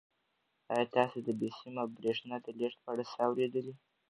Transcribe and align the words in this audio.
آیا 0.71 0.85
تاسو 0.95 1.17
د 1.27 1.29
بې 1.39 1.49
سیمه 1.59 1.83
بریښنا 1.95 2.37
د 2.45 2.47
لېږد 2.59 2.79
په 2.83 2.89
اړه 2.93 3.03
څه 3.11 3.17
اورېدلي؟ 3.27 3.73